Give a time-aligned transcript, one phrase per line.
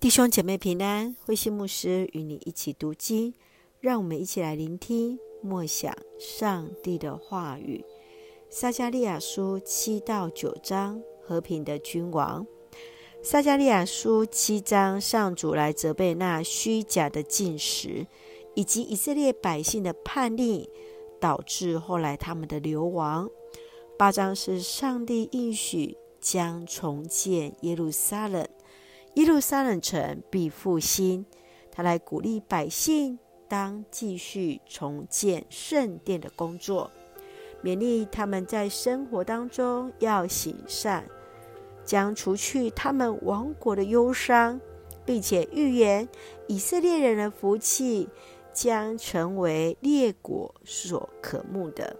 [0.00, 3.32] 弟兄姐妹平安，慧心牧师与你一起读经，
[3.80, 7.84] 让我们一起来聆听默想上帝的话语。
[8.50, 12.46] 撒迦利亚书七到九章，和平的君王。
[13.22, 18.06] 撒迦利亚书七章，上主来责备那虚假的进食，
[18.54, 20.68] 以及以色列百姓的叛逆，
[21.18, 23.30] 导致后来他们的流亡。
[23.96, 28.46] 八章是上帝应许将重建耶路撒冷。
[29.14, 31.24] 耶路撒冷城必复兴，
[31.70, 33.16] 他来鼓励百姓
[33.48, 36.90] 当继续重建圣殿的工作，
[37.62, 41.08] 勉励他们在生活当中要行善，
[41.84, 44.60] 将除去他们亡国的忧伤，
[45.04, 46.08] 并且预言
[46.48, 48.08] 以色列人的福气
[48.52, 51.96] 将成为列国所渴慕的。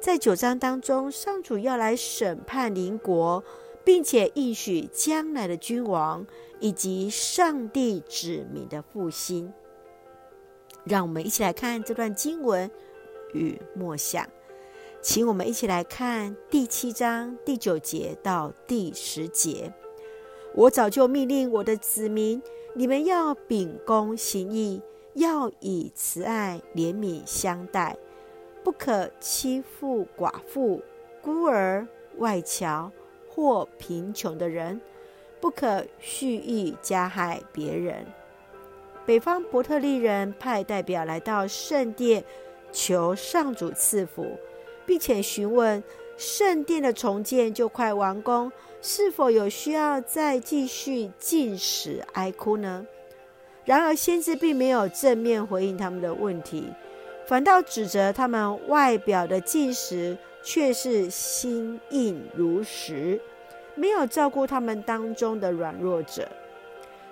[0.00, 3.42] 在九章当中，上主要来审判邻国。
[3.86, 6.26] 并且应许将来的君王
[6.58, 9.52] 以及上帝子民的复兴，
[10.82, 12.68] 让我们一起来看这段经文
[13.32, 14.26] 与默想。
[15.00, 19.72] 请我们一起来看第七章第九节到第十节。
[20.52, 22.42] 我早就命令我的子民，
[22.74, 24.82] 你们要秉公行义，
[25.14, 27.96] 要以慈爱怜悯相待，
[28.64, 30.82] 不可欺负寡妇、
[31.22, 31.86] 孤儿、
[32.18, 32.90] 外侨。
[33.36, 34.80] 或贫穷的人，
[35.42, 38.06] 不可蓄意加害别人。
[39.04, 42.24] 北方伯特利人派代表来到圣殿，
[42.72, 44.38] 求上主赐福，
[44.86, 45.84] 并且询问
[46.16, 52.86] 圣殿的重建就快完工，是否有需要再继续禁食哀哭呢？
[53.66, 56.72] 然而，先知并没有正面回应他们的问题，
[57.26, 60.16] 反倒指责他们外表的禁食。
[60.46, 63.20] 却是心硬如石，
[63.74, 66.28] 没有照顾他们当中的软弱者。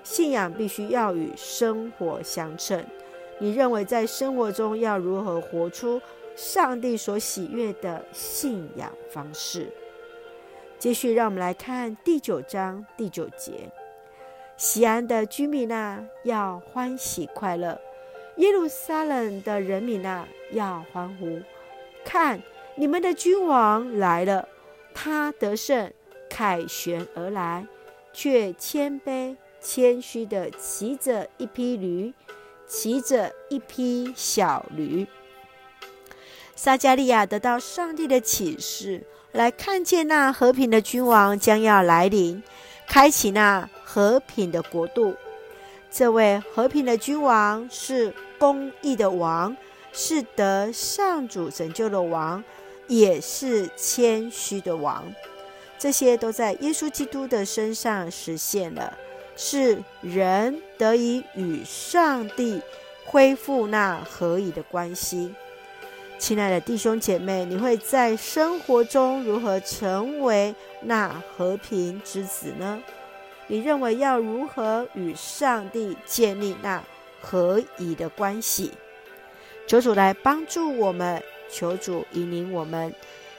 [0.04, 2.86] 信仰必须要与生活相称。
[3.40, 6.00] 你认为在生活中要如何活出
[6.36, 9.66] 上帝所喜悦的信仰方式？
[10.78, 13.68] 继续，让我们来看第九章第九节：
[14.56, 17.76] 西安的居民啊，要欢喜快乐；
[18.36, 21.40] 耶路撒冷的人民啊，要欢呼。
[22.04, 22.40] 看。
[22.76, 24.48] 你们的君王来了，
[24.92, 25.92] 他得胜，
[26.28, 27.64] 凯旋而来，
[28.12, 32.12] 却谦卑谦虚地骑着一匹驴，
[32.66, 35.06] 骑着一匹小驴。
[36.56, 42.42] 撒迦利亚得到上帝的启示，来看见那和平的君王将要来临，
[42.88, 45.14] 开启那和平的国度。
[45.92, 49.56] 这位和平的君王是公义的王，
[49.92, 52.42] 是得上主拯救的王。
[52.86, 55.04] 也是谦虚的王，
[55.78, 58.96] 这些都在耶稣基督的身上实现了，
[59.36, 62.60] 是人得以与上帝
[63.04, 65.34] 恢复那合宜的关系。
[66.18, 72.82] 亲爱的弟兄姐妹，你会在生活中如何成为那和平之子呢？
[73.46, 76.82] 你认为要如何与上帝建立那
[77.20, 78.72] 合宜的关系？
[79.66, 81.22] 求主来帮助我们。
[81.54, 82.92] 求主引领我们，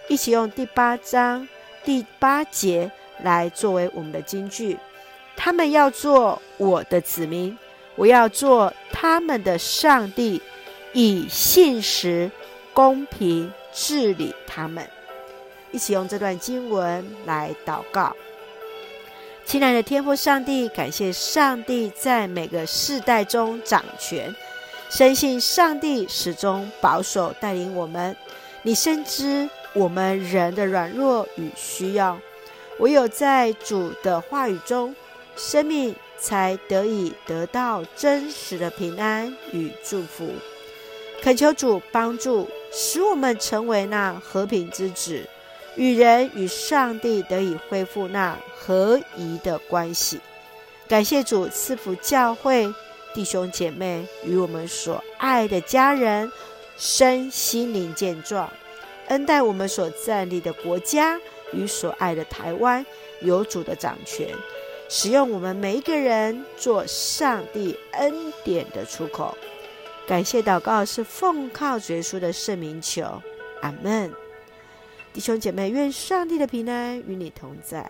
[0.08, 1.46] 一起用第八章
[1.84, 2.90] 第八节
[3.22, 4.78] 来作为我们的金句。
[5.36, 7.58] 他们要做我的子民，
[7.96, 10.42] 我要做他们的上帝，
[10.94, 12.32] 以信实、
[12.74, 14.88] 公平治理他们。
[15.72, 18.16] 一起用这段经文来祷告。
[19.44, 24.34] 亲爱的天父上帝，感谢上帝在每个世代中掌权。
[24.90, 28.16] 深信上帝始终保守带领我们，
[28.62, 32.18] 你深知我们人的软弱与需要，
[32.80, 34.96] 唯有在主的话语中，
[35.36, 40.30] 生命才得以得到真实的平安与祝福。
[41.22, 45.28] 恳求主帮助，使我们成为那和平之子，
[45.76, 50.22] 与人与上帝得以恢复那合宜的关系。
[50.88, 52.72] 感谢主赐福教会。
[53.16, 56.30] 弟兄姐妹与我们所爱的家人
[56.78, 58.52] 身心灵健壮，
[59.08, 61.18] 恩待我们所站立的国家
[61.54, 62.86] 与所爱的台湾
[63.22, 64.28] 有主的掌权，
[64.90, 69.38] 使用我们每一个人做上帝恩典的出口。
[70.06, 73.22] 感谢祷告是奉靠耶稣的圣名求，
[73.62, 74.12] 阿门。
[75.14, 77.90] 弟兄姐妹，愿上帝的平安与你同在，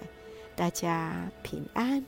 [0.56, 2.06] 大家平安。